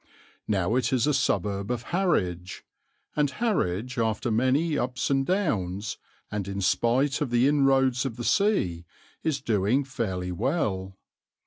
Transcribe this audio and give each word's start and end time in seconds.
Now 0.47 0.73
it 0.77 0.91
is 0.91 1.05
a 1.05 1.13
suburb 1.13 1.69
of 1.69 1.83
Harwich, 1.93 2.63
and 3.15 3.29
Harwich, 3.29 3.99
after 3.99 4.31
many 4.31 4.75
ups 4.75 5.11
and 5.11 5.23
downs, 5.27 5.99
and 6.31 6.47
in 6.47 6.59
spite 6.59 7.21
of 7.21 7.29
the 7.29 7.47
inroads 7.47 8.03
of 8.03 8.15
the 8.17 8.23
sea, 8.23 8.83
is 9.21 9.41
doing 9.41 9.83
fairly 9.83 10.31
well. 10.31 10.97